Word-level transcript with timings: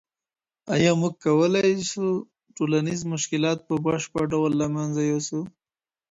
ايا 0.73 0.91
موږ 1.01 1.13
کولای 1.25 1.69
سو 1.91 2.05
ټولنیز 2.55 3.01
مشکلات 3.13 3.59
په 3.67 3.75
بشپړ 3.85 4.23
ډول 4.33 4.51
له 4.61 4.67
منځه 4.75 5.01
یوسو؟ 5.11 5.41